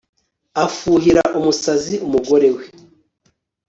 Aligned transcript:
Afuhira 0.65 1.23
umusazi 1.37 1.95
umugore 2.05 2.49
we 2.55 2.63